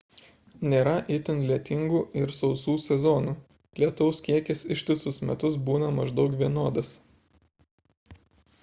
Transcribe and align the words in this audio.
nėra 0.69 0.93
itin 1.15 1.43
lietingų 1.51 2.01
ir 2.21 2.33
sausų 2.37 2.75
sezonų 2.87 3.35
lietaus 3.85 4.23
kiekis 4.29 4.65
ištisus 4.77 5.23
metus 5.33 5.61
būna 5.71 5.93
maždaug 6.01 6.37
vienodas 6.43 6.97